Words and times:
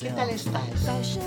¿Qué 0.00 0.10
tal 0.10 0.30
estás? 0.30 1.18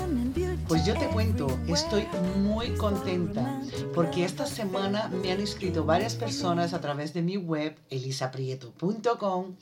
Pues 0.66 0.84
yo 0.84 0.98
te 0.98 1.06
cuento, 1.06 1.46
estoy 1.68 2.08
muy 2.38 2.74
contenta 2.74 3.60
porque 3.94 4.24
esta 4.24 4.44
semana 4.44 5.06
me 5.06 5.30
han 5.30 5.38
inscrito 5.38 5.84
varias 5.84 6.16
personas 6.16 6.74
a 6.74 6.80
través 6.80 7.14
de 7.14 7.22
mi 7.22 7.36
web 7.36 7.76
elisaprieto.com 7.90 9.54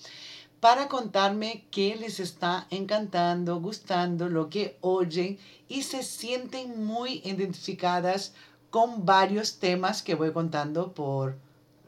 para 0.58 0.88
contarme 0.88 1.66
qué 1.70 1.96
les 1.96 2.18
está 2.18 2.66
encantando, 2.70 3.60
gustando, 3.60 4.30
lo 4.30 4.48
que 4.48 4.78
oyen 4.80 5.38
y 5.68 5.82
se 5.82 6.02
sienten 6.02 6.82
muy 6.82 7.20
identificadas 7.26 8.32
con 8.70 9.04
varios 9.04 9.58
temas 9.58 10.02
que 10.02 10.14
voy 10.14 10.32
contando 10.32 10.94
por, 10.94 11.36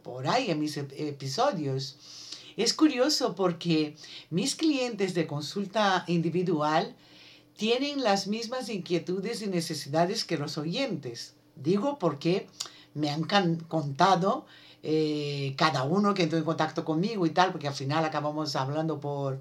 por 0.02 0.28
ahí 0.28 0.50
en 0.50 0.60
mis 0.60 0.76
episodios. 0.76 1.96
Es 2.56 2.74
curioso 2.74 3.34
porque 3.34 3.96
mis 4.30 4.54
clientes 4.54 5.14
de 5.14 5.26
consulta 5.26 6.04
individual 6.06 6.94
tienen 7.56 8.02
las 8.02 8.26
mismas 8.26 8.68
inquietudes 8.68 9.42
y 9.42 9.46
necesidades 9.46 10.24
que 10.24 10.38
los 10.38 10.58
oyentes. 10.58 11.34
Digo 11.56 11.98
porque 11.98 12.48
me 12.94 13.10
han 13.10 13.24
contado 13.68 14.46
eh, 14.82 15.54
cada 15.56 15.84
uno 15.84 16.12
que 16.12 16.24
entró 16.24 16.38
en 16.38 16.44
contacto 16.44 16.84
conmigo 16.84 17.24
y 17.26 17.30
tal, 17.30 17.52
porque 17.52 17.68
al 17.68 17.74
final 17.74 18.04
acabamos 18.04 18.56
hablando 18.56 19.00
por, 19.00 19.40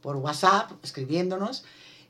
por 0.00 0.16
WhatsApp, 0.16 0.72
escribiéndonos. 0.82 1.64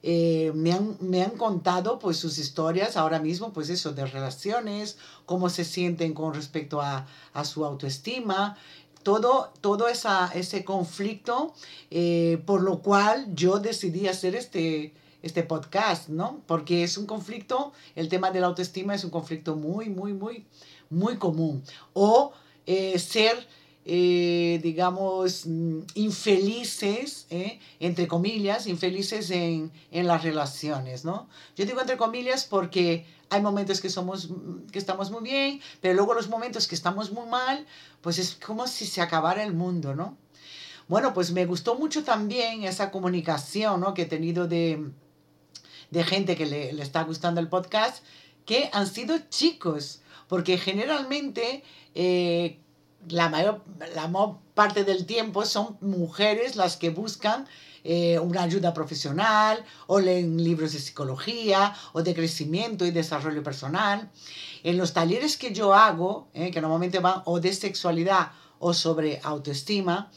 Eh, 0.04 0.50
me, 0.56 0.72
han, 0.72 0.96
me, 0.98 1.22
han, 1.22 1.30
contado 1.30 2.00
pues 2.00 2.16
sus 2.16 2.38
historias 2.38 2.96
ahora 2.96 3.20
mismo, 3.20 3.52
pues 3.52 3.70
eso, 3.70 3.92
de 3.92 4.04
relaciones, 4.04 4.98
cómo 5.26 5.48
se 5.48 5.64
sienten 5.64 6.12
con 6.12 6.34
respecto 6.34 6.80
a, 6.80 7.06
a 7.32 7.44
su 7.44 7.64
autoestima, 7.64 8.56
todo, 9.02 9.52
todo 9.60 9.88
esa, 9.88 10.30
ese 10.34 10.64
conflicto, 10.64 11.54
eh, 11.90 12.42
por 12.46 12.62
lo 12.62 12.80
cual 12.80 13.26
yo 13.34 13.58
decidí 13.58 14.08
hacer 14.08 14.34
este, 14.34 14.92
este 15.22 15.42
podcast, 15.42 16.08
¿no? 16.08 16.40
Porque 16.46 16.82
es 16.82 16.96
un 16.98 17.06
conflicto, 17.06 17.72
el 17.94 18.08
tema 18.08 18.30
de 18.30 18.40
la 18.40 18.46
autoestima 18.48 18.94
es 18.94 19.04
un 19.04 19.10
conflicto 19.10 19.56
muy, 19.56 19.88
muy, 19.88 20.12
muy, 20.12 20.46
muy 20.90 21.16
común. 21.16 21.62
O 21.92 22.32
eh, 22.66 22.98
ser, 22.98 23.46
eh, 23.84 24.60
digamos, 24.62 25.46
mm, 25.46 25.80
infelices, 25.94 27.26
¿eh? 27.30 27.58
entre 27.80 28.06
comillas, 28.06 28.66
infelices 28.66 29.30
en, 29.30 29.72
en, 29.90 30.06
las 30.06 30.22
relaciones, 30.22 31.04
¿no? 31.04 31.28
Yo 31.56 31.66
digo 31.66 31.80
entre 31.80 31.96
comillas 31.96 32.44
porque 32.44 33.06
hay 33.30 33.40
momentos 33.40 33.80
que, 33.80 33.90
somos, 33.90 34.28
que 34.70 34.78
estamos 34.78 35.10
muy 35.10 35.22
bien, 35.22 35.60
pero 35.80 35.94
luego 35.94 36.14
los 36.14 36.28
momentos 36.28 36.68
que 36.68 36.74
estamos 36.74 37.12
muy 37.12 37.26
mal, 37.26 37.66
pues 38.02 38.18
es 38.18 38.34
como 38.34 38.66
si 38.66 38.86
se 38.86 39.00
acabara 39.00 39.42
el 39.42 39.54
mundo, 39.54 39.94
¿no? 39.94 40.16
Bueno, 40.88 41.14
pues 41.14 41.32
me 41.32 41.46
gustó 41.46 41.74
mucho 41.76 42.04
también 42.04 42.64
esa 42.64 42.90
comunicación 42.90 43.80
¿no? 43.80 43.94
que 43.94 44.02
he 44.02 44.06
tenido 44.06 44.46
de, 44.46 44.90
de 45.90 46.04
gente 46.04 46.36
que 46.36 46.46
le, 46.46 46.82
está 46.82 47.02
gustando 47.04 47.40
el 47.40 47.48
podcast 47.48 48.04
que 48.44 48.68
han 48.72 48.86
sido 48.86 49.18
chicos, 49.30 50.02
porque 50.28 50.58
generalmente 50.58 51.62
eh, 51.94 52.58
la, 53.08 53.28
mayor, 53.28 53.62
la 53.94 54.08
mayor 54.08 54.38
parte 54.54 54.84
del 54.84 55.06
tiempo 55.06 55.44
son 55.44 55.76
mujeres 55.80 56.56
las 56.56 56.76
que 56.76 56.90
buscan 56.90 57.46
eh, 57.84 58.18
una 58.18 58.42
ayuda 58.42 58.72
profesional 58.72 59.64
o 59.88 59.98
leen 59.98 60.42
libros 60.42 60.72
de 60.72 60.78
psicología 60.78 61.74
o 61.92 62.02
de 62.02 62.14
crecimiento 62.14 62.86
y 62.86 62.90
desarrollo 62.90 63.42
personal. 63.42 64.10
En 64.62 64.76
los 64.76 64.92
talleres 64.92 65.36
que 65.36 65.52
yo 65.52 65.74
hago, 65.74 66.28
eh, 66.32 66.50
que 66.50 66.60
normalmente 66.60 67.00
van 67.00 67.22
o 67.24 67.40
de 67.40 67.52
sexualidad 67.52 68.32
o 68.58 68.72
sobre 68.72 69.20
autoestima 69.24 70.10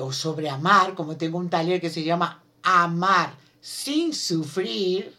o 0.00 0.12
sobre 0.12 0.48
amar, 0.48 0.94
como 0.94 1.16
tengo 1.18 1.36
un 1.36 1.50
taller 1.50 1.78
que 1.78 1.90
se 1.90 2.02
llama 2.02 2.42
Amar 2.62 3.34
sin 3.60 4.12
sufrir. 4.14 5.14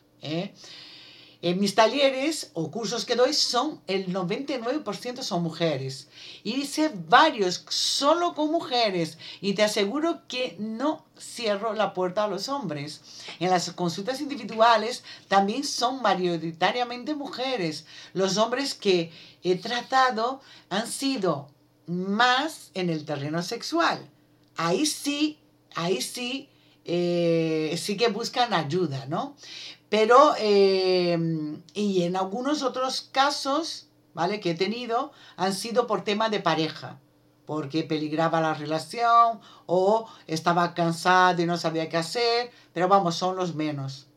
En 1.45 1.59
mis 1.59 1.75
talleres 1.75 2.49
o 2.55 2.71
cursos 2.71 3.05
que 3.05 3.15
doy 3.15 3.31
son 3.31 3.79
el 3.85 4.11
99% 4.11 5.21
son 5.21 5.43
mujeres. 5.43 6.07
Y 6.43 6.55
hice 6.61 6.91
varios 7.07 7.63
solo 7.69 8.33
con 8.33 8.49
mujeres. 8.49 9.19
Y 9.41 9.53
te 9.53 9.61
aseguro 9.61 10.23
que 10.27 10.55
no 10.57 11.05
cierro 11.19 11.73
la 11.73 11.93
puerta 11.93 12.23
a 12.23 12.27
los 12.27 12.49
hombres. 12.49 13.01
En 13.39 13.51
las 13.51 13.69
consultas 13.73 14.21
individuales 14.21 15.03
también 15.27 15.63
son 15.63 16.01
mayoritariamente 16.01 17.13
mujeres. 17.13 17.85
Los 18.13 18.37
hombres 18.37 18.73
que 18.73 19.11
he 19.43 19.55
tratado 19.55 20.41
han 20.71 20.87
sido 20.87 21.47
más 21.85 22.71
en 22.73 22.89
el 22.89 23.05
terreno 23.05 23.43
sexual. 23.43 24.09
Ahí 24.57 24.87
sí, 24.87 25.37
ahí 25.75 26.01
sí 26.01 26.49
eh, 26.87 27.75
sí 27.81 27.97
que 27.97 28.09
buscan 28.09 28.53
ayuda, 28.53 29.07
¿no? 29.07 29.35
Pero, 29.97 30.35
eh, 30.37 31.17
y 31.73 32.03
en 32.03 32.17
algunos 32.17 32.63
otros 32.63 33.07
casos, 33.13 33.87
¿vale? 34.13 34.41
Que 34.41 34.51
he 34.51 34.55
tenido, 34.55 35.13
han 35.37 35.53
sido 35.53 35.87
por 35.87 36.03
tema 36.03 36.27
de 36.27 36.41
pareja, 36.41 36.99
porque 37.45 37.83
peligraba 37.83 38.41
la 38.41 38.53
relación 38.53 39.39
o 39.65 40.09
estaba 40.27 40.73
cansada 40.73 41.41
y 41.41 41.45
no 41.45 41.55
sabía 41.55 41.87
qué 41.87 41.95
hacer, 41.95 42.51
pero 42.73 42.89
vamos, 42.89 43.15
son 43.15 43.37
los 43.37 43.55
menos. 43.55 44.07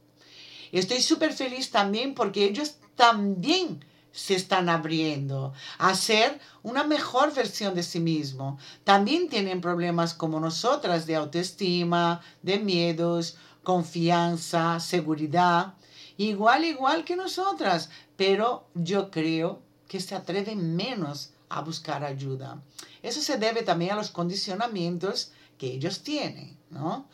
Estoy 0.72 1.00
súper 1.00 1.32
feliz 1.32 1.70
también 1.70 2.12
porque 2.12 2.46
ellos 2.46 2.78
también 2.96 3.84
se 4.10 4.34
están 4.34 4.68
abriendo 4.68 5.52
a 5.78 5.94
ser 5.94 6.40
una 6.64 6.82
mejor 6.82 7.32
versión 7.32 7.76
de 7.76 7.84
sí 7.84 8.00
mismo. 8.00 8.58
También 8.82 9.28
tienen 9.28 9.60
problemas 9.60 10.12
como 10.12 10.40
nosotras 10.40 11.06
de 11.06 11.14
autoestima, 11.14 12.20
de 12.42 12.58
miedos, 12.58 13.36
confianza, 13.68 14.80
seguridad, 14.80 15.74
igual, 16.16 16.64
igual 16.64 17.04
que 17.04 17.16
nosotras, 17.16 17.90
pero 18.16 18.66
yo 18.72 19.10
creo 19.10 19.60
que 19.86 20.00
se 20.00 20.14
atreven 20.14 20.74
menos 20.74 21.34
a 21.50 21.60
buscar 21.60 22.02
ayuda. 22.02 22.62
Eso 23.02 23.20
se 23.20 23.36
debe 23.36 23.62
también 23.62 23.92
a 23.92 23.96
los 23.96 24.10
condicionamientos 24.10 25.32
que 25.58 25.66
ellos 25.66 26.02
tienen, 26.02 26.56
¿no? 26.70 27.08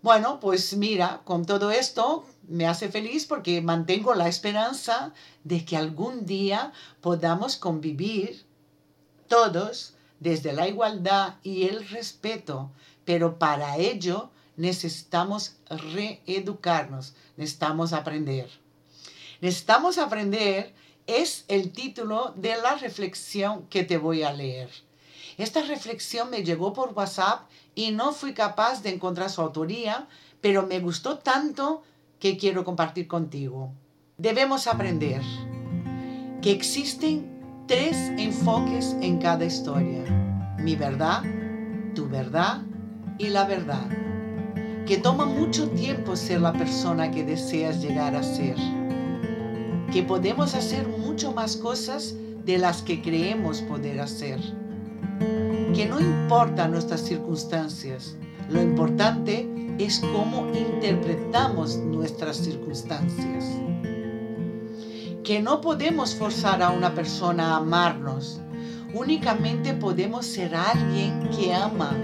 Bueno, 0.00 0.38
pues 0.38 0.76
mira, 0.76 1.22
con 1.24 1.44
todo 1.44 1.72
esto 1.72 2.24
me 2.46 2.68
hace 2.68 2.88
feliz 2.88 3.26
porque 3.26 3.60
mantengo 3.60 4.14
la 4.14 4.28
esperanza 4.28 5.12
de 5.42 5.64
que 5.64 5.76
algún 5.76 6.24
día 6.24 6.72
podamos 7.00 7.56
convivir 7.56 8.46
todos 9.26 9.94
desde 10.20 10.52
la 10.52 10.68
igualdad 10.68 11.34
y 11.42 11.64
el 11.64 11.88
respeto, 11.88 12.70
pero 13.04 13.40
para 13.40 13.76
ello 13.76 14.30
necesitamos 14.60 15.56
reeducarnos, 15.68 17.14
necesitamos 17.36 17.94
aprender. 17.94 18.50
Necesitamos 19.40 19.96
aprender 19.96 20.74
es 21.06 21.46
el 21.48 21.72
título 21.72 22.34
de 22.36 22.56
la 22.62 22.74
reflexión 22.76 23.66
que 23.68 23.84
te 23.84 23.96
voy 23.96 24.22
a 24.22 24.32
leer. 24.32 24.70
Esta 25.38 25.62
reflexión 25.62 26.28
me 26.28 26.44
llegó 26.44 26.74
por 26.74 26.92
WhatsApp 26.92 27.48
y 27.74 27.90
no 27.92 28.12
fui 28.12 28.34
capaz 28.34 28.82
de 28.82 28.90
encontrar 28.90 29.30
su 29.30 29.40
autoría, 29.40 30.06
pero 30.42 30.66
me 30.66 30.78
gustó 30.78 31.18
tanto 31.18 31.82
que 32.18 32.36
quiero 32.36 32.62
compartir 32.62 33.08
contigo. 33.08 33.72
Debemos 34.18 34.66
aprender 34.66 35.22
que 36.42 36.52
existen 36.52 37.64
tres 37.66 37.96
enfoques 38.18 38.94
en 39.00 39.18
cada 39.18 39.46
historia. 39.46 40.04
Mi 40.58 40.76
verdad, 40.76 41.22
tu 41.94 42.06
verdad 42.08 42.60
y 43.18 43.28
la 43.28 43.46
verdad. 43.46 44.09
Que 44.86 44.98
toma 44.98 45.24
mucho 45.24 45.68
tiempo 45.70 46.16
ser 46.16 46.40
la 46.40 46.52
persona 46.52 47.10
que 47.10 47.24
deseas 47.24 47.80
llegar 47.80 48.14
a 48.14 48.22
ser. 48.22 48.56
Que 49.92 50.02
podemos 50.02 50.54
hacer 50.54 50.86
mucho 50.88 51.32
más 51.32 51.56
cosas 51.56 52.14
de 52.44 52.58
las 52.58 52.82
que 52.82 53.02
creemos 53.02 53.60
poder 53.62 54.00
hacer 54.00 54.40
que 55.74 55.86
no 55.86 56.00
importa 56.00 56.68
nuestras 56.68 57.00
circunstancias, 57.00 58.16
lo 58.48 58.60
importante 58.60 59.48
es 59.78 60.00
cómo 60.00 60.48
interpretamos 60.52 61.76
nuestras 61.76 62.38
circunstancias. 62.38 63.44
Que 65.22 65.40
no 65.40 65.60
podemos 65.60 66.14
forzar 66.14 66.62
a 66.62 66.70
una 66.70 66.94
persona 66.94 67.52
a 67.54 67.56
amarnos, 67.58 68.40
únicamente 68.94 69.74
podemos 69.74 70.26
ser 70.26 70.54
alguien 70.54 71.30
que 71.30 71.54
ama. 71.54 71.96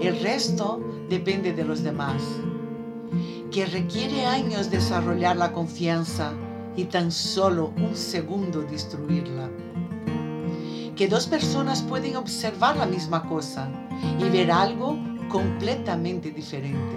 El 0.00 0.20
resto 0.20 0.80
depende 1.08 1.52
de 1.52 1.64
los 1.64 1.82
demás. 1.82 2.22
Que 3.50 3.66
requiere 3.66 4.26
años 4.26 4.70
desarrollar 4.70 5.36
la 5.36 5.52
confianza 5.52 6.32
y 6.76 6.84
tan 6.84 7.10
solo 7.10 7.72
un 7.76 7.96
segundo 7.96 8.62
destruirla 8.62 9.48
que 10.98 11.06
dos 11.06 11.28
personas 11.28 11.80
pueden 11.82 12.16
observar 12.16 12.76
la 12.76 12.84
misma 12.84 13.22
cosa 13.28 13.70
y 14.18 14.28
ver 14.30 14.50
algo 14.50 14.98
completamente 15.28 16.32
diferente. 16.32 16.96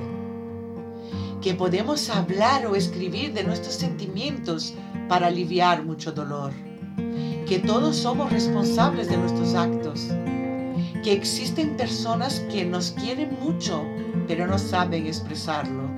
Que 1.39 1.53
podemos 1.53 2.09
hablar 2.09 2.65
o 2.65 2.75
escribir 2.75 3.31
de 3.31 3.43
nuestros 3.43 3.75
sentimientos 3.75 4.73
para 5.07 5.27
aliviar 5.27 5.85
mucho 5.85 6.11
dolor. 6.11 6.51
Que 7.45 7.59
todos 7.59 7.95
somos 7.95 8.31
responsables 8.31 9.07
de 9.07 9.17
nuestros 9.17 9.53
actos. 9.53 10.07
Que 11.03 11.13
existen 11.13 11.77
personas 11.77 12.41
que 12.51 12.65
nos 12.65 12.91
quieren 12.91 13.37
mucho, 13.41 13.83
pero 14.27 14.45
no 14.47 14.57
saben 14.57 15.07
expresarlo. 15.07 15.89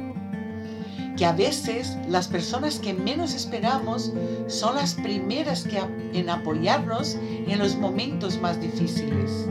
Que 1.18 1.26
a 1.26 1.34
veces 1.34 1.98
las 2.08 2.28
personas 2.28 2.80
que 2.80 2.94
menos 2.94 3.36
esperamos 3.36 4.14
son 4.48 4.76
las 4.76 4.96
primeras 4.96 5.64
que, 5.64 5.80
en 6.14 6.30
apoyarnos 6.30 7.18
en 7.48 7.60
los 7.60 7.76
momentos 7.76 8.40
más 8.42 8.60
difíciles 8.60 9.48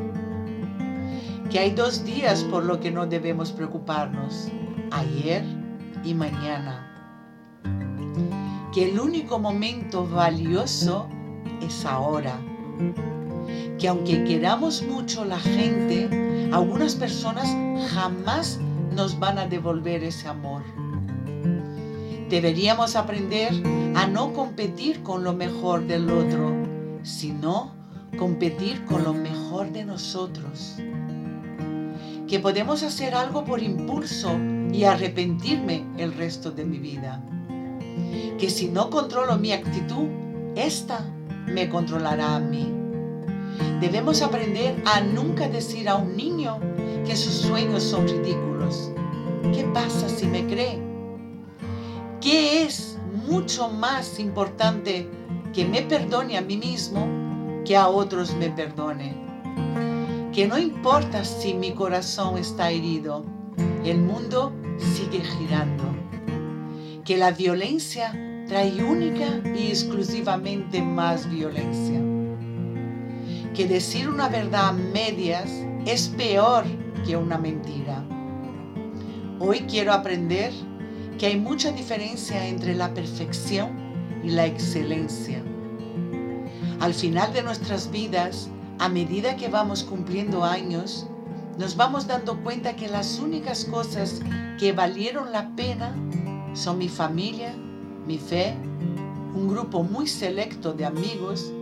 que 1.52 1.58
hay 1.58 1.72
dos 1.72 2.02
días 2.02 2.44
por 2.44 2.64
lo 2.64 2.80
que 2.80 2.90
no 2.90 3.06
debemos 3.06 3.52
preocuparnos, 3.52 4.48
ayer 4.90 5.44
y 6.02 6.14
mañana. 6.14 6.88
Que 8.72 8.90
el 8.90 8.98
único 8.98 9.38
momento 9.38 10.08
valioso 10.08 11.06
es 11.60 11.84
ahora. 11.84 12.40
Que 13.82 13.88
aunque 13.88 14.22
queramos 14.22 14.84
mucho 14.84 15.24
la 15.24 15.40
gente, 15.40 16.08
algunas 16.52 16.94
personas 16.94 17.48
jamás 17.90 18.60
nos 18.94 19.18
van 19.18 19.40
a 19.40 19.48
devolver 19.48 20.04
ese 20.04 20.28
amor. 20.28 20.62
Deberíamos 22.30 22.94
aprender 22.94 23.50
a 23.96 24.06
no 24.06 24.34
competir 24.34 25.02
con 25.02 25.24
lo 25.24 25.32
mejor 25.32 25.84
del 25.88 26.08
otro, 26.10 26.54
sino 27.02 27.72
competir 28.16 28.84
con 28.84 29.02
lo 29.02 29.14
mejor 29.14 29.72
de 29.72 29.84
nosotros 29.84 30.76
que 32.28 32.38
podemos 32.38 32.84
hacer 32.84 33.16
algo 33.16 33.44
por 33.44 33.60
impulso 33.60 34.38
y 34.72 34.84
arrepentirme 34.84 35.84
el 35.98 36.14
resto 36.14 36.52
de 36.52 36.64
mi 36.64 36.78
vida. 36.78 37.20
Que 38.38 38.48
si 38.48 38.68
no 38.68 38.90
controlo 38.90 39.38
mi 39.38 39.50
actitud, 39.50 40.06
esta 40.54 41.04
me 41.48 41.68
controlará 41.68 42.36
a 42.36 42.38
mí. 42.38 42.81
Debemos 43.82 44.22
aprender 44.22 44.80
a 44.86 45.00
nunca 45.00 45.48
decir 45.48 45.88
a 45.88 45.96
un 45.96 46.16
niño 46.16 46.60
que 47.04 47.16
sus 47.16 47.34
sueños 47.34 47.82
son 47.82 48.06
ridículos. 48.06 48.92
¿Qué 49.52 49.64
pasa 49.74 50.08
si 50.08 50.26
me 50.26 50.46
cree? 50.46 50.80
¿Qué 52.20 52.62
es 52.62 52.96
mucho 53.26 53.68
más 53.68 54.20
importante 54.20 55.08
que 55.52 55.64
me 55.64 55.82
perdone 55.82 56.38
a 56.38 56.42
mí 56.42 56.56
mismo 56.56 57.08
que 57.64 57.76
a 57.76 57.88
otros 57.88 58.34
me 58.36 58.50
perdone? 58.50 59.20
que 60.32 60.48
no 60.48 60.58
importa 60.58 61.24
si 61.24 61.52
mi 61.52 61.72
corazón 61.72 62.38
está 62.38 62.70
herido, 62.70 63.22
el 63.84 63.98
mundo 63.98 64.50
sigue 64.78 65.20
girando, 65.20 65.84
que 67.04 67.18
la 67.18 67.32
violencia 67.32 68.12
trae 68.48 68.82
única 68.82 69.42
y 69.54 69.68
exclusivamente 69.68 70.80
más 70.80 71.28
violencia, 71.28 72.00
que 73.54 73.68
decir 73.68 74.08
una 74.08 74.28
verdad 74.28 74.68
a 74.68 74.72
medias 74.72 75.50
es 75.84 76.08
peor 76.08 76.64
que 77.04 77.16
una 77.16 77.36
mentira. 77.36 78.02
Hoy 79.38 79.60
quiero 79.68 79.92
aprender 79.92 80.52
que 81.18 81.26
hay 81.26 81.38
mucha 81.38 81.70
diferencia 81.72 82.46
entre 82.46 82.74
la 82.74 82.94
perfección 82.94 83.70
y 84.24 84.30
la 84.30 84.46
excelencia. 84.46 85.42
Al 86.80 86.94
final 86.94 87.32
de 87.32 87.42
nuestras 87.42 87.90
vidas, 87.90 88.48
a 88.78 88.88
medida 88.88 89.36
que 89.36 89.48
vamos 89.48 89.84
cumpliendo 89.84 90.44
años, 90.44 91.06
nos 91.58 91.76
vamos 91.76 92.06
dando 92.06 92.42
cuenta 92.42 92.74
que 92.74 92.88
las 92.88 93.18
únicas 93.18 93.66
cosas 93.66 94.22
que 94.58 94.72
valieron 94.72 95.30
la 95.30 95.54
pena 95.54 95.94
son 96.54 96.78
mi 96.78 96.88
familia, 96.88 97.54
mi 98.06 98.16
fe, 98.16 98.54
un 99.34 99.48
grupo 99.48 99.82
muy 99.82 100.06
selecto 100.06 100.72
de 100.72 100.86
amigos 100.86 101.52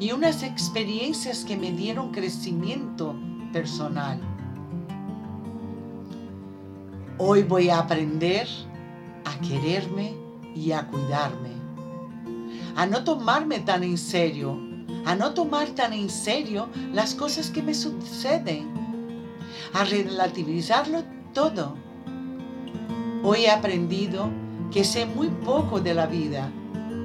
y 0.00 0.12
unas 0.12 0.42
experiencias 0.42 1.44
que 1.44 1.56
me 1.56 1.72
dieron 1.72 2.12
crecimiento 2.12 3.16
personal. 3.52 4.20
Hoy 7.18 7.42
voy 7.42 7.68
a 7.68 7.80
aprender 7.80 8.46
a 9.24 9.38
quererme 9.40 10.14
y 10.54 10.72
a 10.72 10.86
cuidarme, 10.86 11.50
a 12.76 12.86
no 12.86 13.02
tomarme 13.02 13.60
tan 13.60 13.82
en 13.82 13.98
serio 13.98 14.68
a 15.08 15.14
no 15.14 15.32
tomar 15.32 15.68
tan 15.70 15.94
en 15.94 16.10
serio 16.10 16.68
las 16.92 17.14
cosas 17.14 17.50
que 17.50 17.62
me 17.62 17.72
suceden, 17.72 18.68
a 19.72 19.84
relativizarlo 19.84 21.02
todo. 21.32 21.74
Hoy 23.22 23.46
he 23.46 23.50
aprendido 23.50 24.30
que 24.70 24.84
sé 24.84 25.06
muy 25.06 25.28
poco 25.28 25.80
de 25.80 25.94
la 25.94 26.06
vida 26.06 26.50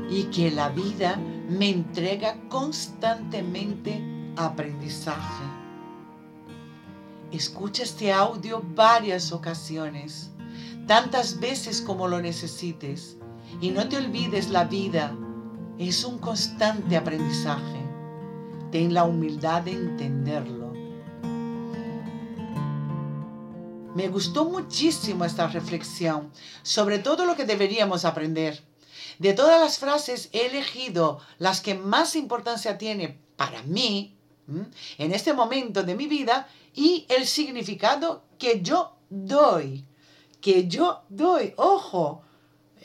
y 0.10 0.24
que 0.26 0.52
la 0.52 0.68
vida 0.68 1.18
me 1.48 1.70
entrega 1.70 2.38
constantemente 2.50 4.02
aprendizaje. 4.36 5.44
Escucha 7.32 7.84
este 7.84 8.12
audio 8.14 8.64
varias 8.76 9.32
ocasiones, 9.32 10.32
tantas 10.88 11.40
veces 11.40 11.82
como 11.82 12.08
lo 12.08 12.22
necesites, 12.22 13.18
y 13.62 13.72
no 13.72 13.88
te 13.88 13.98
olvides 13.98 14.50
la 14.50 14.66
vida 14.66 15.16
es 15.78 16.04
un 16.04 16.20
constante 16.20 16.96
aprendizaje 16.96 17.84
ten 18.74 18.92
la 18.92 19.04
humildad 19.04 19.62
de 19.62 19.74
entenderlo. 19.74 20.74
Me 23.94 24.08
gustó 24.08 24.46
muchísimo 24.46 25.26
esta 25.26 25.46
reflexión 25.46 26.32
sobre 26.64 26.98
todo 26.98 27.26
lo 27.26 27.36
que 27.36 27.46
deberíamos 27.46 28.04
aprender. 28.04 28.64
De 29.20 29.34
todas 29.34 29.60
las 29.60 29.78
frases 29.80 30.30
he 30.32 30.48
elegido 30.48 31.20
las 31.38 31.62
que 31.62 31.76
más 31.76 32.16
importancia 32.16 32.78
tiene 32.78 33.20
para 33.36 33.64
mí 33.64 34.16
en 34.98 35.14
este 35.14 35.34
momento 35.34 35.84
de 35.84 35.96
mi 35.96 36.08
vida 36.08 36.48
y 36.74 37.06
el 37.10 37.28
significado 37.28 38.24
que 38.38 38.62
yo 38.62 38.96
doy. 39.10 39.86
Que 40.42 40.68
yo 40.68 41.04
doy, 41.10 41.54
ojo, 41.56 42.24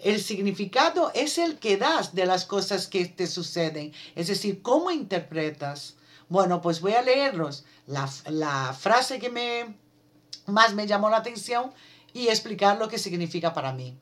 el 0.04 0.22
significado 0.22 1.10
es 1.14 1.38
el 1.38 1.58
que 1.58 1.76
das 1.76 2.14
de 2.14 2.26
las 2.26 2.44
cosas 2.44 2.86
que 2.86 3.06
te 3.06 3.26
suceden, 3.26 3.92
es 4.14 4.28
decir, 4.28 4.62
cómo 4.62 4.90
interpretas. 4.90 5.96
Bueno, 6.28 6.60
pues 6.60 6.80
voy 6.80 6.92
a 6.92 7.02
leerlos. 7.02 7.64
La, 7.86 8.08
la 8.26 8.76
frase 8.78 9.18
que 9.18 9.30
me, 9.30 9.76
más 10.46 10.74
me 10.74 10.86
llamó 10.86 11.10
la 11.10 11.16
atención 11.16 11.72
y 12.12 12.28
explicar 12.28 12.78
lo 12.78 12.88
que 12.88 12.98
significa 12.98 13.52
para 13.54 13.72
mí. 13.72 13.98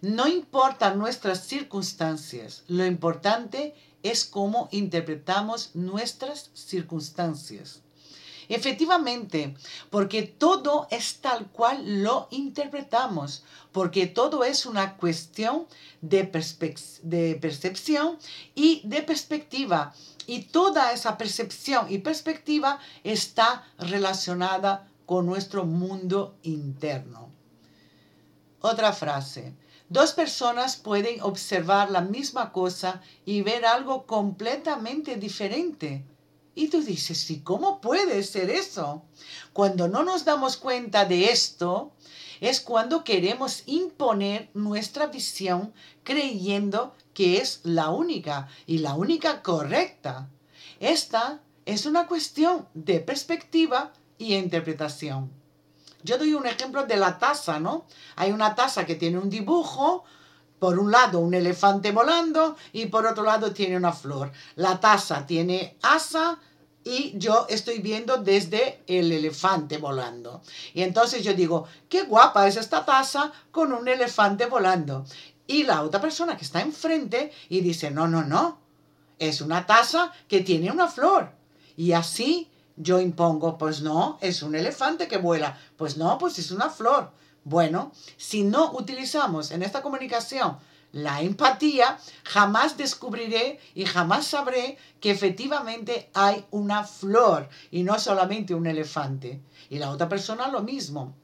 No 0.00 0.28
importan 0.28 0.96
nuestras 0.96 1.44
circunstancias, 1.44 2.62
lo 2.68 2.86
importante 2.86 3.74
es 4.04 4.24
cómo 4.24 4.68
interpretamos 4.70 5.74
nuestras 5.74 6.50
circunstancias. 6.54 7.82
Efectivamente, 8.48 9.56
porque 9.90 10.22
todo 10.22 10.86
es 10.90 11.18
tal 11.20 11.48
cual 11.48 12.02
lo 12.02 12.28
interpretamos, 12.30 13.44
porque 13.72 14.06
todo 14.06 14.44
es 14.44 14.64
una 14.64 14.96
cuestión 14.96 15.66
de, 16.00 16.30
de 17.02 17.34
percepción 17.34 18.18
y 18.54 18.80
de 18.84 19.02
perspectiva. 19.02 19.94
Y 20.26 20.44
toda 20.44 20.92
esa 20.92 21.18
percepción 21.18 21.92
y 21.92 21.98
perspectiva 21.98 22.78
está 23.02 23.66
relacionada 23.78 24.88
con 25.06 25.26
nuestro 25.26 25.64
mundo 25.64 26.36
interno. 26.42 27.30
Otra 28.60 28.92
frase. 28.92 29.54
Dos 29.90 30.12
personas 30.12 30.76
pueden 30.76 31.22
observar 31.22 31.90
la 31.90 32.02
misma 32.02 32.52
cosa 32.52 33.00
y 33.24 33.40
ver 33.40 33.64
algo 33.64 34.06
completamente 34.06 35.16
diferente. 35.16 36.04
Y 36.54 36.68
tú 36.68 36.82
dices, 36.82 37.30
¿y 37.30 37.40
cómo 37.40 37.80
puede 37.80 38.22
ser 38.22 38.50
eso? 38.50 39.02
Cuando 39.54 39.88
no 39.88 40.02
nos 40.02 40.26
damos 40.26 40.58
cuenta 40.58 41.06
de 41.06 41.26
esto, 41.30 41.92
es 42.40 42.60
cuando 42.60 43.02
queremos 43.02 43.62
imponer 43.64 44.50
nuestra 44.52 45.06
visión 45.06 45.72
creyendo 46.02 46.94
que 47.14 47.38
es 47.38 47.60
la 47.62 47.88
única 47.88 48.48
y 48.66 48.78
la 48.78 48.94
única 48.94 49.42
correcta. 49.42 50.28
Esta 50.80 51.40
es 51.64 51.86
una 51.86 52.06
cuestión 52.06 52.68
de 52.74 53.00
perspectiva 53.00 53.92
y 54.18 54.34
interpretación. 54.34 55.37
Yo 56.02 56.18
doy 56.18 56.34
un 56.34 56.46
ejemplo 56.46 56.86
de 56.86 56.96
la 56.96 57.18
taza, 57.18 57.58
¿no? 57.58 57.86
Hay 58.16 58.32
una 58.32 58.54
taza 58.54 58.86
que 58.86 58.94
tiene 58.94 59.18
un 59.18 59.30
dibujo, 59.30 60.04
por 60.58 60.78
un 60.78 60.90
lado 60.90 61.20
un 61.20 61.34
elefante 61.34 61.92
volando 61.92 62.56
y 62.72 62.86
por 62.86 63.06
otro 63.06 63.24
lado 63.24 63.52
tiene 63.52 63.76
una 63.76 63.92
flor. 63.92 64.32
La 64.56 64.80
taza 64.80 65.26
tiene 65.26 65.76
asa 65.82 66.38
y 66.84 67.12
yo 67.18 67.46
estoy 67.48 67.78
viendo 67.80 68.18
desde 68.18 68.82
el 68.86 69.12
elefante 69.12 69.78
volando. 69.78 70.42
Y 70.74 70.82
entonces 70.82 71.22
yo 71.22 71.34
digo, 71.34 71.66
qué 71.88 72.02
guapa 72.02 72.46
es 72.46 72.56
esta 72.56 72.84
taza 72.84 73.32
con 73.50 73.72
un 73.72 73.88
elefante 73.88 74.46
volando. 74.46 75.04
Y 75.46 75.64
la 75.64 75.82
otra 75.82 76.00
persona 76.00 76.36
que 76.36 76.44
está 76.44 76.60
enfrente 76.60 77.32
y 77.48 77.60
dice, 77.60 77.90
no, 77.90 78.08
no, 78.08 78.24
no, 78.24 78.58
es 79.18 79.40
una 79.40 79.66
taza 79.66 80.12
que 80.28 80.40
tiene 80.40 80.70
una 80.70 80.88
flor. 80.88 81.32
Y 81.76 81.92
así 81.92 82.50
yo 82.78 83.00
impongo, 83.00 83.58
pues 83.58 83.82
no, 83.82 84.18
es 84.20 84.42
un 84.42 84.54
elefante 84.54 85.08
que 85.08 85.18
vuela, 85.18 85.58
pues 85.76 85.96
no, 85.96 86.16
pues 86.16 86.38
es 86.38 86.50
una 86.50 86.70
flor. 86.70 87.10
Bueno, 87.44 87.92
si 88.16 88.44
no 88.44 88.72
utilizamos 88.72 89.50
en 89.50 89.62
esta 89.62 89.82
comunicación 89.82 90.58
la 90.92 91.20
empatía, 91.20 91.98
jamás 92.24 92.76
descubriré 92.76 93.60
y 93.74 93.84
jamás 93.84 94.26
sabré 94.26 94.78
que 95.00 95.10
efectivamente 95.10 96.08
hay 96.14 96.46
una 96.50 96.84
flor 96.84 97.48
y 97.70 97.82
no 97.82 97.98
solamente 97.98 98.54
un 98.54 98.66
elefante. 98.66 99.40
Y 99.68 99.78
la 99.78 99.90
otra 99.90 100.08
persona 100.08 100.48
lo 100.48 100.62
mismo. 100.62 101.14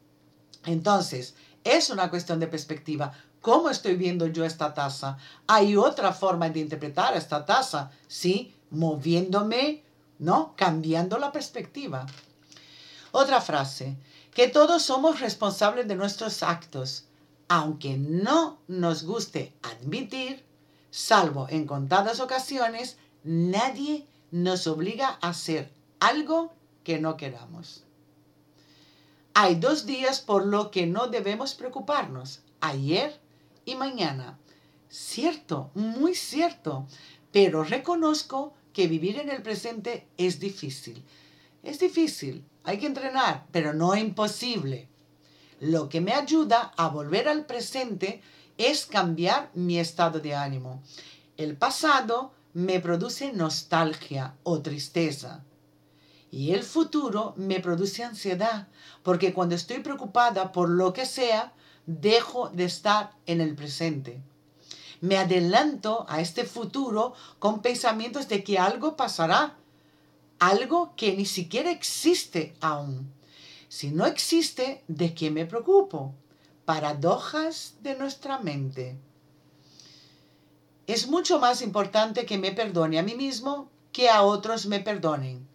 Entonces, 0.67 1.35
es 1.63 1.89
una 1.89 2.11
cuestión 2.11 2.41
de 2.41 2.47
perspectiva. 2.47 3.13
¿Cómo 3.41 3.71
estoy 3.71 3.97
viendo 3.97 4.27
yo 4.27 4.45
esta 4.45 4.75
taza? 4.75 5.17
Hay 5.47 5.77
otra 5.77 6.13
forma 6.13 6.49
de 6.49 6.61
interpretar 6.61 7.17
esta 7.17 7.45
taza, 7.45 7.91
¿sí? 8.07 8.55
Moviéndome, 8.71 9.84
¿no? 10.19 10.55
Cambiando 10.57 11.19
la 11.19 11.33
perspectiva. 11.33 12.07
Otra 13.13 13.41
frase, 13.41 13.97
que 14.33 14.49
todos 14.49 14.83
somos 14.83 15.21
responsables 15.21 15.87
de 15.87 15.95
nuestros 15.95 16.43
actos 16.43 17.05
aunque 17.49 17.97
no 17.97 18.59
nos 18.69 19.05
guste 19.05 19.53
admitir, 19.63 20.45
salvo 20.91 21.47
en 21.51 21.67
contadas 21.67 22.21
ocasiones, 22.21 22.97
nadie 23.23 24.07
nos 24.31 24.67
obliga 24.67 25.19
a 25.21 25.29
hacer 25.29 25.73
algo 26.01 26.53
que 26.83 26.99
no 26.99 27.17
queramos. 27.17 27.85
Hay 29.35 29.57
dos 29.57 29.87
días 29.87 30.21
por 30.21 30.47
lo 30.47 30.71
que 30.71 30.87
no 30.87 31.09
debemos 31.09 31.55
preocuparnos, 31.55 32.41
ayer 32.61 33.21
y 33.65 33.75
mañana. 33.75 34.39
Cierto, 34.89 35.71
muy 35.75 36.15
cierto, 36.15 36.87
pero 37.33 37.65
reconozco 37.65 38.53
que 38.75 38.89
vivir 38.89 39.19
en 39.19 39.31
el 39.31 39.41
presente 39.41 40.07
es 40.19 40.39
difícil. 40.39 41.03
Es 41.63 41.79
difícil, 41.79 42.45
hay 42.65 42.79
que 42.79 42.87
entrenar, 42.87 43.47
pero 43.51 43.73
no 43.73 43.97
imposible. 43.97 44.89
Lo 45.61 45.89
que 45.89 46.03
me 46.03 46.13
ayuda 46.13 46.75
a 46.77 46.89
volver 46.89 47.29
al 47.29 47.47
presente 47.47 48.21
es 48.59 48.85
cambiar 48.85 49.51
mi 49.55 49.79
estado 49.79 50.21
de 50.21 50.35
ánimo. 50.35 50.83
El 51.39 51.57
pasado 51.57 52.33
me 52.53 52.81
produce 52.81 53.33
nostalgia 53.33 54.35
o 54.43 54.61
tristeza. 54.61 55.45
Y 56.31 56.53
el 56.53 56.65
futuro 56.65 57.35
me 57.37 57.61
produce 57.61 58.03
ansiedad, 58.03 58.69
porque 59.03 59.33
cuando 59.33 59.55
estoy 59.55 59.79
preocupada 59.79 60.53
por 60.53 60.69
lo 60.69 60.93
que 60.93 61.07
sea, 61.07 61.53
dejo 61.87 62.49
de 62.49 62.65
estar 62.65 63.13
en 63.27 63.41
el 63.41 63.55
presente. 63.55 64.21
Me 65.01 65.17
adelanto 65.17 66.07
a 66.09 66.21
este 66.21 66.45
futuro 66.45 67.15
con 67.39 67.63
pensamientos 67.63 68.29
de 68.29 68.43
que 68.45 68.59
algo 68.59 68.97
pasará, 68.97 69.57
algo 70.39 70.95
que 70.97 71.17
ni 71.17 71.27
siquiera 71.27 71.71
existe 71.71 72.55
aún. 72.61 73.13
Si 73.69 73.91
no 73.91 74.07
existe, 74.07 74.85
¿de 74.89 75.15
qué 75.15 75.31
me 75.31 75.47
preocupo? 75.47 76.15
Paradojas 76.65 77.75
de 77.83 77.97
nuestra 77.97 78.39
mente. 78.39 78.97
Es 80.87 81.09
mucho 81.09 81.39
más 81.39 81.63
importante 81.63 82.27
que 82.27 82.39
me 82.39 82.53
perdone 82.53 82.99
a 82.99 83.03
mí 83.03 83.15
mismo 83.15 83.71
que 83.93 84.11
a 84.11 84.23
otros 84.23 84.67
me 84.67 84.81
perdonen. 84.81 85.47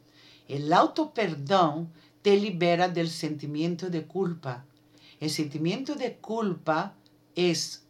El 0.48 0.74
auto-perdón 0.74 1.92
te 2.22 2.36
libera 2.36 2.90
del 2.90 3.10
sentimiento 3.10 3.90
de 3.90 4.06
culpa. 4.06 4.66
El 5.20 5.30
sentimiento 5.30 5.96
de 5.96 6.16
culpa 6.18 6.96
es 7.36 7.84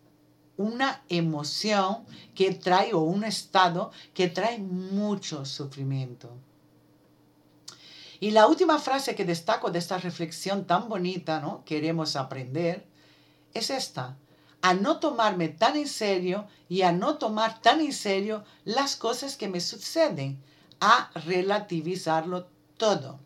una 0.59 1.03
emoción 1.07 2.05
que 2.35 2.53
trae 2.53 2.93
o 2.93 2.99
un 2.99 3.23
estado 3.23 3.91
que 4.13 4.27
trae 4.27 4.59
mucho 4.59 5.45
sufrimiento. 5.45 6.35
Y 8.19 8.31
la 8.31 8.45
última 8.45 8.77
frase 8.77 9.15
que 9.15 9.23
destaco 9.23 9.71
de 9.71 9.79
esta 9.79 9.97
reflexión 9.99 10.65
tan 10.65 10.89
bonita, 10.89 11.39
¿no? 11.39 11.63
Queremos 11.63 12.17
aprender, 12.17 12.85
es 13.53 13.69
esta. 13.69 14.17
A 14.61 14.73
no 14.73 14.99
tomarme 14.99 15.47
tan 15.47 15.77
en 15.77 15.87
serio 15.87 16.45
y 16.67 16.81
a 16.81 16.91
no 16.91 17.17
tomar 17.17 17.61
tan 17.61 17.79
en 17.79 17.93
serio 17.93 18.43
las 18.65 18.97
cosas 18.97 19.37
que 19.37 19.47
me 19.47 19.61
suceden. 19.61 20.43
A 20.81 21.09
relativizarlo 21.25 22.49
todo. 22.75 23.21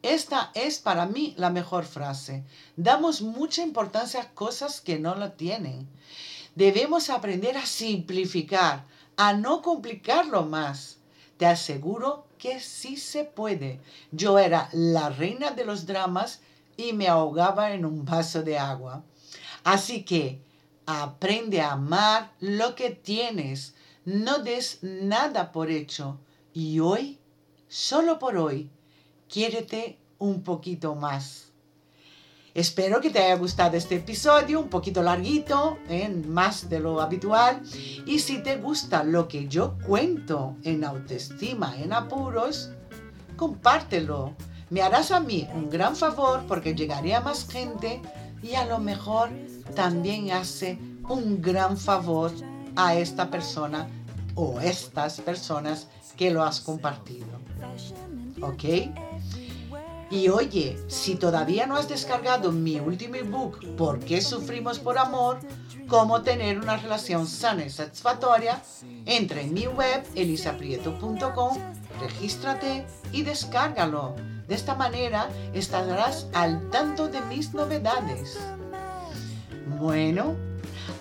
Esta 0.00 0.50
es 0.54 0.78
para 0.78 1.04
mí 1.04 1.34
la 1.36 1.50
mejor 1.50 1.84
frase. 1.84 2.44
Damos 2.76 3.20
mucha 3.20 3.62
importancia 3.62 4.22
a 4.22 4.30
cosas 4.30 4.80
que 4.80 4.98
no 4.98 5.14
la 5.14 5.36
tienen. 5.36 5.88
Debemos 6.54 7.10
aprender 7.10 7.56
a 7.56 7.66
simplificar, 7.66 8.86
a 9.16 9.32
no 9.32 9.60
complicarlo 9.60 10.44
más. 10.44 10.98
Te 11.36 11.46
aseguro 11.46 12.26
que 12.38 12.60
sí 12.60 12.96
se 12.96 13.24
puede. 13.24 13.80
Yo 14.12 14.38
era 14.38 14.68
la 14.72 15.08
reina 15.08 15.50
de 15.50 15.64
los 15.64 15.86
dramas 15.86 16.40
y 16.76 16.92
me 16.92 17.08
ahogaba 17.08 17.72
en 17.72 17.84
un 17.84 18.04
vaso 18.04 18.42
de 18.42 18.58
agua. 18.58 19.04
Así 19.64 20.04
que 20.04 20.40
aprende 20.86 21.60
a 21.60 21.72
amar 21.72 22.32
lo 22.38 22.74
que 22.74 22.90
tienes. 22.90 23.74
No 24.04 24.38
des 24.38 24.78
nada 24.82 25.50
por 25.50 25.70
hecho. 25.70 26.20
Y 26.52 26.78
hoy, 26.78 27.18
solo 27.66 28.20
por 28.20 28.36
hoy, 28.36 28.70
quiérete 29.28 29.98
un 30.18 30.44
poquito 30.44 30.94
más. 30.94 31.53
Espero 32.54 33.00
que 33.00 33.10
te 33.10 33.18
haya 33.18 33.34
gustado 33.34 33.76
este 33.76 33.96
episodio, 33.96 34.60
un 34.60 34.68
poquito 34.68 35.02
larguito, 35.02 35.76
¿eh? 35.88 36.08
más 36.08 36.68
de 36.68 36.78
lo 36.78 37.00
habitual. 37.00 37.60
Y 38.06 38.20
si 38.20 38.38
te 38.44 38.58
gusta 38.58 39.02
lo 39.02 39.26
que 39.26 39.48
yo 39.48 39.76
cuento 39.84 40.56
en 40.62 40.84
autoestima 40.84 41.76
en 41.76 41.92
apuros, 41.92 42.70
compártelo. 43.36 44.34
Me 44.70 44.82
harás 44.82 45.10
a 45.10 45.18
mí 45.18 45.48
un 45.52 45.68
gran 45.68 45.96
favor 45.96 46.44
porque 46.46 46.76
llegaría 46.76 47.20
más 47.20 47.48
gente 47.48 48.00
y 48.40 48.54
a 48.54 48.64
lo 48.64 48.78
mejor 48.78 49.30
también 49.74 50.30
hace 50.30 50.78
un 51.08 51.42
gran 51.42 51.76
favor 51.76 52.30
a 52.76 52.94
esta 52.94 53.30
persona 53.30 53.88
o 54.36 54.60
estas 54.60 55.20
personas 55.20 55.88
que 56.16 56.30
lo 56.30 56.44
has 56.44 56.60
compartido. 56.60 57.26
¿Ok? 58.40 58.64
Y 60.14 60.28
oye, 60.28 60.78
si 60.86 61.16
todavía 61.16 61.66
no 61.66 61.74
has 61.74 61.88
descargado 61.88 62.52
mi 62.52 62.78
último 62.78 63.16
ebook, 63.16 63.58
¿Por 63.76 63.98
qué 63.98 64.20
sufrimos 64.20 64.78
por 64.78 64.96
amor? 64.96 65.40
Cómo 65.88 66.22
tener 66.22 66.60
una 66.60 66.76
relación 66.76 67.26
sana 67.26 67.64
y 67.64 67.70
satisfactoria, 67.70 68.62
entra 69.06 69.40
en 69.40 69.52
mi 69.52 69.66
web 69.66 70.04
elisaprieto.com, 70.14 71.58
regístrate 72.00 72.86
y 73.10 73.22
descárgalo. 73.24 74.14
De 74.46 74.54
esta 74.54 74.76
manera 74.76 75.28
estarás 75.52 76.28
al 76.32 76.70
tanto 76.70 77.08
de 77.08 77.20
mis 77.22 77.52
novedades. 77.52 78.38
Bueno, 79.80 80.36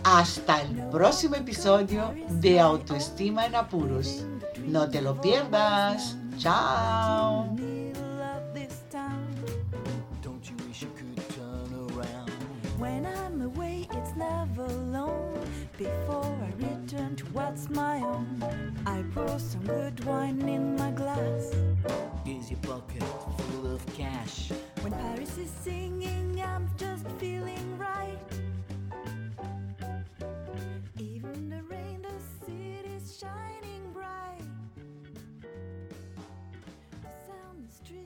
hasta 0.03 0.63
el 0.63 0.89
próximo 0.89 1.35
episodio 1.35 2.15
de 2.29 2.59
Autoestima 2.59 3.45
en 3.45 3.53
Apuros. 3.53 4.25
No 4.65 4.89
te 4.89 5.03
lo 5.03 5.21
pierdas. 5.21 6.17
Chao. 6.39 7.72
Before 15.77 16.37
I 16.41 16.51
return 16.57 17.15
to 17.15 17.25
what's 17.27 17.69
my 17.69 17.97
own. 17.97 18.73
I 18.85 19.03
pour 19.13 19.39
some 19.39 19.63
good 19.65 20.03
wine 20.05 20.47
in 20.47 20.75
my 20.75 20.91
glass. 20.91 21.53
Is 22.25 22.51
your 22.51 22.59
pocket 22.61 23.03
full 23.37 23.73
of 23.73 23.85
cash? 23.95 24.51
When 24.81 24.93
Paris 24.93 25.37
is 25.37 25.51
singing, 25.63 26.41
I'm 26.41 26.69
just 26.77 27.05
feeling. 27.19 27.73